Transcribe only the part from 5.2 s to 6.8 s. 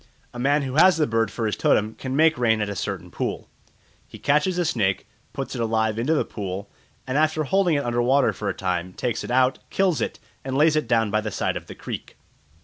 puts it alive into the pool,